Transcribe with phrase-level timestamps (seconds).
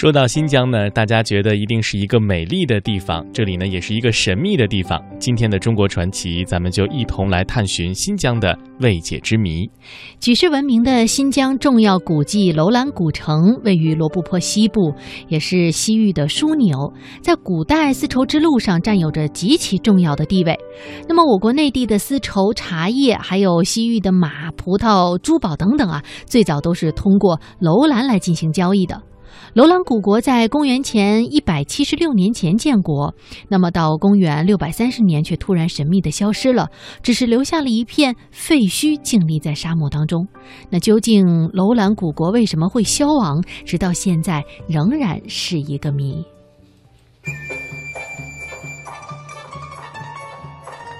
[0.00, 4.98] 说到新疆呢，大家觉得一定是一个美丽的地方，这里呢也是一个神秘的地方。
[5.18, 9.70] 今天的中国传奇，咱们就一同来探寻新疆的未解之谜。
[10.18, 14.94] 举世闻名的新疆重要古迹楼兰古城位于罗布泊西部，
[15.28, 20.58] 也是西域的枢纽，在古代丝绸之路上占有着极其重要的地位。
[21.06, 29.02] 那么，我国内地的丝绸、茶叶，还有西域的马、葡萄、珠宝等等啊，最早都是通过楼兰来进行交易的。
[29.54, 33.14] 楼兰古国在公元前一百七十六年前建国，
[33.48, 36.68] 那么到公元六百三十年却突然神秘地消失了，
[37.02, 40.26] 只是留下了一片废墟，静立在沙漠当中。
[40.70, 46.24] 那究竟楼兰古国为什么会消亡，直到现在仍然是一个谜。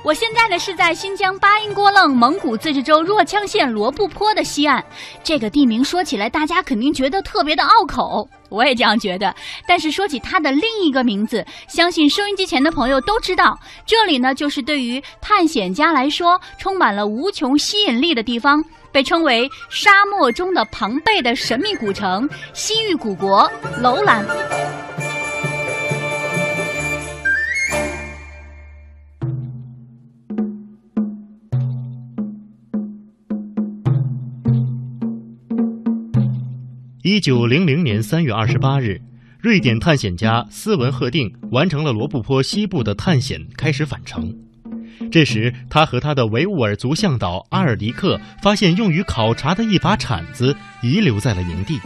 [0.03, 4.83] 我现在呢是在新疆巴音郭楞蒙古自治州若羌县罗布泊的西岸，
[5.23, 9.35] 这个地名说起来大家肯定觉得特别的拗口，我也这样觉得。
[9.69, 23.51] 但是说起它的另一个名字，相信收音机前的朋友都知道，这里呢就是对于探险家来说充满了无穷吸引力的地方，被称为沙漠中的庞贝的神秘古城——西域古国
[23.83, 24.25] 楼兰。
[37.03, 39.01] 一九零零年三月二十八日，
[39.41, 44.37] 瑞典探险家斯文赫定完成了罗布泊西部的探险，开始返程。
[45.11, 51.81] 这时，他和他的维吾尔族向导阿尔迪克发现用于考察的一把铲子遗留在了营地。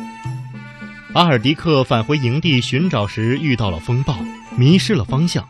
[1.13, 4.19] 阿尔迪克返回营地寻找时遇到了风暴，
[4.59, 5.49] 迷失了方向，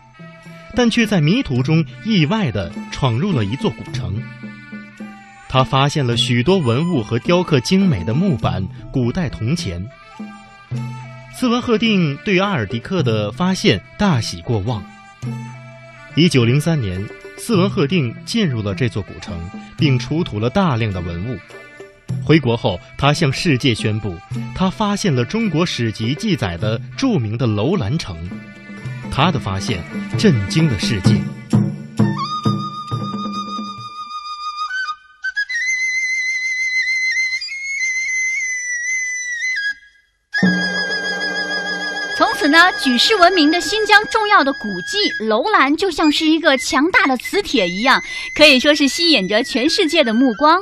[0.76, 4.22] 但却在迷途中意外地闯入了一座古城。
[5.54, 9.88] 他发现了许多文物和雕刻精美的木板、古代铜钱。
[11.32, 14.84] 斯文赫定对阿尔迪克的发现大喜过望。
[16.16, 17.00] 一九零三年，
[17.38, 19.32] 斯文赫定进入了这座古城，
[19.78, 21.38] 并出土了大量的文物。
[22.24, 24.16] 回国后，他向世界宣布，
[24.56, 28.16] 他发现了中国史籍记载的著名的楼兰城。
[29.08, 29.84] 他的发现
[30.18, 31.14] 震惊了世界。
[42.34, 48.02] 此呢，举世闻名的新疆重要的古迹楼兰就像是一个强大的磁铁一样，
[48.36, 50.60] 可以说是吸引着全世界的目光。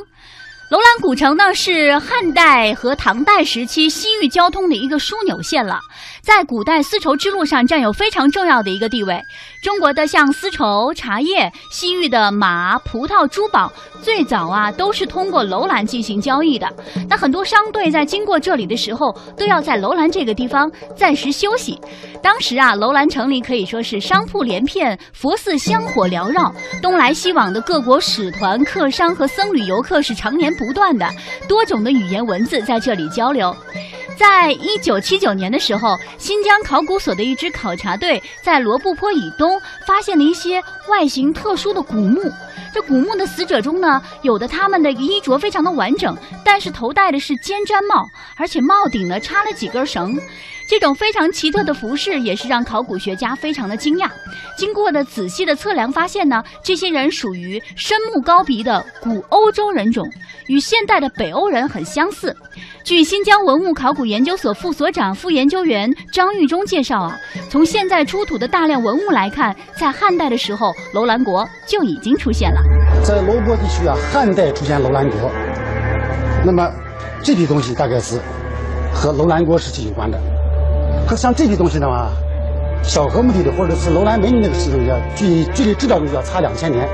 [0.72, 5.78] 楼兰古城呢，是汉代和唐代时期西域交通的一个枢纽线了，
[6.22, 9.21] 在古代丝绸之路上占有非常重要的一个地位。
[9.62, 13.71] 中国的像丝绸、茶叶，西域的马、葡萄、珠宝，
[14.03, 16.66] 最早啊都是通过楼兰进行交易的。
[17.06, 21.78] 那很多商队在经过这里的时候，都要在楼兰这个地方暂时休息。
[22.22, 26.50] 当时啊，楼兰城里可以说是商铺连片，佛寺香火缭绕，
[26.81, 31.04] 东来西往的各国使团、客商和僧侣游客是常年不断的，
[31.48, 33.54] 多种的语言文字在这里交流。
[34.22, 42.33] 在一九七九年的时候，新疆考古所的一支考察队在罗布泊以东发现了一些外形特殊的古墓。
[42.72, 50.16] 这古墓的死者中呢，有的他们的衣着非常的完整，但是头戴的是尖毡帽，而且帽顶呢插了几根绳。
[50.69, 54.09] 这种非常奇特的服饰也是让考古学家非常的惊讶。
[54.56, 60.09] 经过的仔细的测量发现呢，这些人属于深目高鼻的古欧洲人种，
[60.47, 62.34] 与现代的北欧人很相似。
[62.84, 67.16] 据新疆文物考古研究所副所长、副研究员张玉忠介绍啊，
[67.48, 72.60] 从现在出土的大量文物来看，在汉代的时候，楼兰国就已经出现了。
[73.04, 75.31] 在罗布泊地区啊，汉代出现楼兰国，
[76.44, 76.69] 那么
[77.22, 78.19] 这批东西大概是
[78.92, 80.19] 和楼兰国时期有关的。
[81.06, 82.10] 可像这批东西的话，
[82.82, 86.88] 小河墓地的或者是楼兰门的那个时候要距距离制造就要差两千年，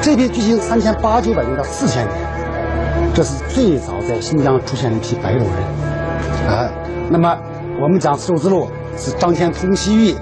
[0.00, 2.16] 这批距今三千八九百年到四千年，
[3.18, 6.70] 这是最早在新疆出现的一批白种人，啊，
[7.10, 7.36] 那么
[7.82, 10.14] 我们讲丝绸之路是张骞通西域，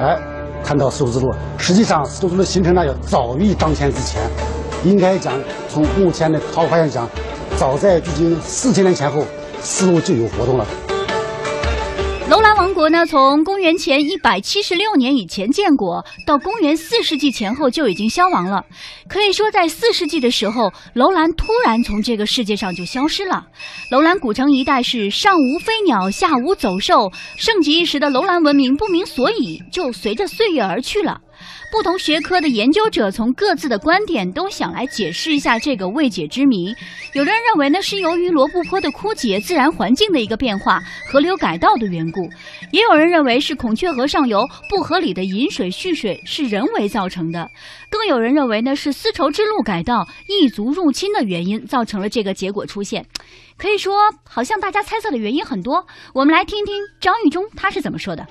[0.00, 0.16] 哎，
[0.62, 4.22] 看到丝绸之路，实际上丝绸之路形成呢要早于张骞之前，
[4.84, 5.34] 应该讲
[5.68, 7.08] 从目前的考古发现讲，
[7.56, 9.24] 早在距今四千年前后，
[9.60, 10.64] 丝路就有活动了。
[12.56, 18.64] 王国呢，从公元前一百七十六年以前建国，到公元四世纪前后就已经消亡了。
[19.08, 23.44] 可以说，在四世纪的时候，楼兰突然从这个世界上就消失了。
[23.90, 31.20] 楼兰古城一带是上无飞鸟，下无走兽，盛极一时的楼兰文明不明所以，就随着岁月而去了。
[31.70, 36.74] 不同学科的研究者从各自的观点都想来解释一下这个未解之谜。
[37.12, 40.80] 有人认为呢是由于罗布泊的枯竭、自然环境的一个变化、
[41.10, 42.22] 河流改道的缘故；
[42.70, 47.46] 也有人认为是孔雀河上游不合理的引水蓄水是人为造成的；
[47.90, 53.04] 更有人认为呢是丝绸之路改道、异族入侵的原因造成了这个结果出现。
[53.56, 53.94] 可以说，
[54.28, 55.86] 好像大家猜测的原因很多。
[56.12, 58.26] 我们来听听张玉忠他是怎么说的。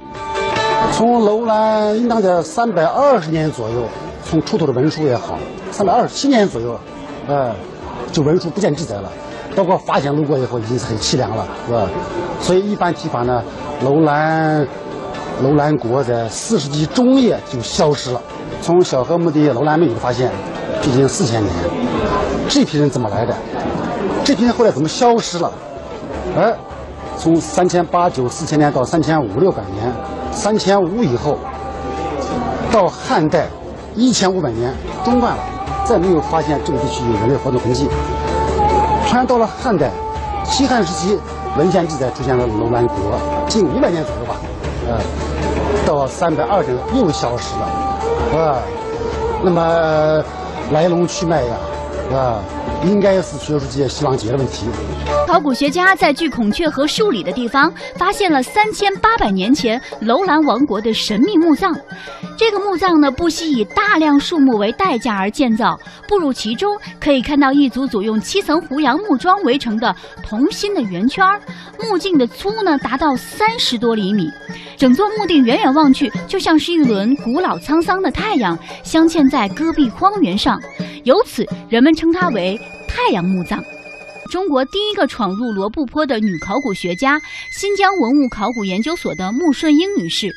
[0.91, 3.85] 从楼兰应当在三百二十年左右，
[4.23, 5.37] 从出土的文书也好，
[5.71, 6.79] 三百二十七年左右，
[7.27, 7.53] 呃，
[8.11, 9.09] 就文书不见记载了。
[9.55, 11.87] 包括发现路过以后，已经是很凄凉了，是吧？
[12.41, 13.43] 所以一般提法呢，
[13.83, 14.67] 楼兰
[15.41, 18.21] 楼兰国在四世纪中叶就消失了。
[18.61, 20.31] 从小河墓地楼兰美女的发现，
[20.81, 21.53] 毕竟四千年，
[22.49, 23.35] 这批人怎么来的？
[24.23, 25.51] 这批人后来怎么消失了？
[26.35, 26.53] 哎，
[27.17, 29.93] 从三千八九四千年到三千五六百年，
[30.35, 31.37] 三千五以后，
[32.71, 33.47] 到汉代
[33.95, 34.73] 一千五百年
[35.05, 35.43] 中断了，
[35.85, 37.87] 再没有发现这个地区有人类活动痕迹。
[39.07, 39.89] 突然到了汉代，
[40.43, 41.17] 西汉时期
[41.57, 42.95] 文献记载出现了楼兰国，
[43.47, 44.35] 近五百年左右吧，
[44.89, 44.99] 呃，
[45.85, 48.57] 到三百二年又消失了，啊，
[49.43, 50.23] 那么
[50.71, 51.55] 来龙去脉呀，
[52.11, 52.43] 啊
[52.85, 54.65] 应该是学术界希望解的问题。
[55.25, 61.73] 考古学家在距孔雀河数里的地方发现了三千八百年前楼兰王国的神秘墓葬。
[62.37, 65.79] 这个墓葬呢，不惜以大量树木为代价而建造。
[66.07, 71.25] 步入其中，可以看到一组组用七层胡杨木桩围成的同心的圆圈
[71.79, 74.29] 墓径的粗呢达到三十多厘米。
[74.75, 80.59] 整座墓地远远望去，就像是一轮古老沧桑的太阳镶嵌在戈壁荒原上。
[81.03, 83.63] 由此，人们称它为太阳墓葬。
[84.31, 87.19] 中国第一个闯入罗布泊的女考古学家，
[87.51, 90.31] 新疆文物考古研究所的穆顺英女士。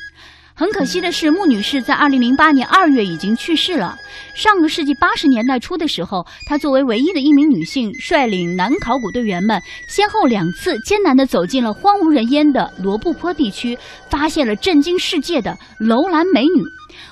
[0.53, 3.95] 很可惜的是，穆女士在二零零八年二月已经去世了。
[4.35, 13.77] 上个世纪八十年代初的时候，她作为唯一的一名女性，率领男考古队员们，先后两次艰难地走进了荒无人烟的罗布泊地区，
[14.09, 16.63] 发现了震惊世界的楼兰美女。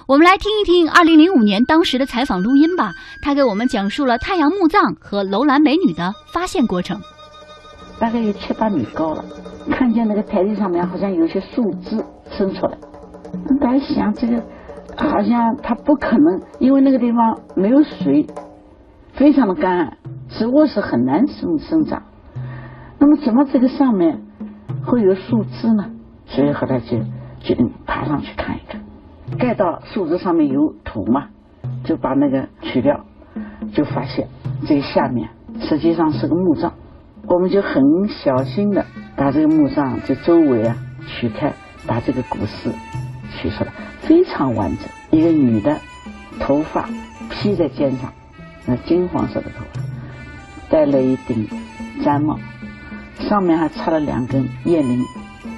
[0.08, 2.94] 我们来听一听二零零五年当时的采访录音吧。
[3.22, 7.00] 他给我们讲述了太阳墓葬和楼兰美女的发现过程。
[8.00, 9.24] 大概有七八米高了，
[9.72, 12.78] 看见那个台地上面好像有些树枝伸出来。
[13.60, 14.42] 大家想，这个
[14.98, 18.28] 好像它不可能，因为那个地方没有水，
[19.14, 19.98] 非常的干，
[20.30, 22.04] 植物是很难生生长。
[23.00, 24.22] 那么，怎么这个上面
[24.86, 25.86] 会有树枝呢？
[26.26, 26.98] 所以后来就
[27.40, 28.82] 决定爬上去看一看。
[29.38, 31.28] 盖到树枝上面有土嘛，
[31.84, 33.06] 就把那个取掉，
[33.74, 34.28] 就发现
[34.68, 35.30] 这下面
[35.60, 36.74] 实际上是个墓葬。
[37.28, 38.86] 我们就很小心的
[39.16, 40.78] 把这个墓葬这周围啊
[41.08, 41.54] 取开，
[41.88, 42.72] 把这个古尸。
[43.38, 45.78] 取出来非常完整，一个女的，
[46.40, 46.88] 头发
[47.30, 48.14] 披在肩上，
[48.66, 49.82] 那金黄色的头发，
[50.70, 51.46] 戴了一顶
[52.02, 52.40] 毡帽，
[53.20, 55.04] 上面还插了两根叶铃，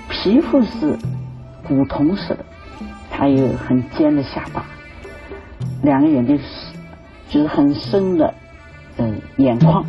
[0.10, 0.98] 皮肤是
[1.68, 2.44] 古铜色的，
[3.18, 4.64] 还有很尖的下巴，
[5.82, 6.44] 两个眼睛是
[7.28, 8.32] 就是很深的
[8.98, 9.84] 嗯眼眶。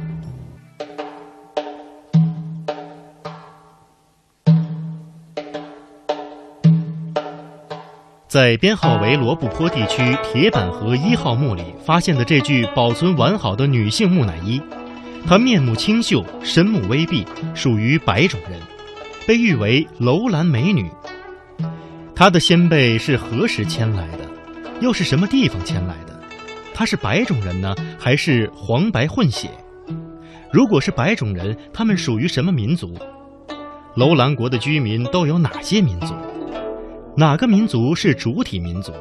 [8.26, 14.58] 在编号为罗布泊地区铁板河一号墓里发现的这具保存完好的女性木乃伊，
[15.26, 18.58] 她面目清秀，身目微闭，属于白种人，
[19.26, 20.90] 被誉为楼兰美女。
[22.18, 24.28] 他的先辈是何时迁来的？
[24.80, 26.20] 又是什么地方迁来的？
[26.74, 29.48] 他是白种人呢，还是黄白混血？
[30.52, 32.92] 如果是白种人，他们属于什么民族？
[33.94, 36.12] 楼兰国的居民都有哪些民族？
[37.16, 38.92] 哪个民族是主体民族？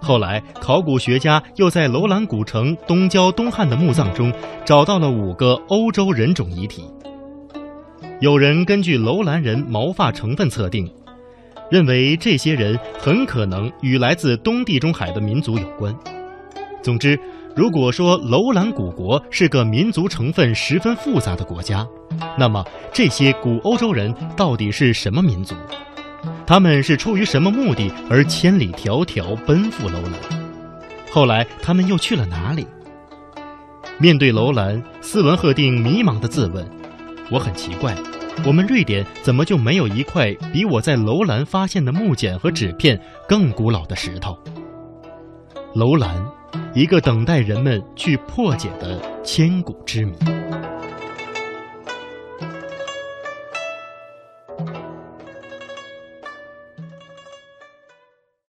[0.00, 4.32] 后来，考古学家又在楼兰古城东郊东汉的墓葬中
[4.64, 6.84] 找到了五个欧洲人种遗体。
[8.20, 10.88] 有人根据楼兰人毛发成分测定，
[11.70, 15.94] 认为这些人很可能与来自东地中海的民族有关。
[16.82, 17.18] 总之，
[17.56, 21.86] 如果说楼兰古国是个民族成分十分复杂的国家，
[22.38, 25.54] 那么这些古欧洲人到底是什么民族？
[26.46, 30.44] 他们是出于什么目的而千里迢迢奔赴楼兰？
[31.10, 32.66] 后来他们又去了哪里？
[33.98, 36.68] 面对楼兰，斯文赫定迷茫地自问
[37.30, 37.94] ：“我很奇怪，
[38.46, 44.36] 我们瑞典怎么就没有一块比我在楼兰发现的木简和纸片更古老的石头？”
[45.74, 46.24] 楼兰，
[46.74, 50.14] 一个等待人们去破解的千古之谜。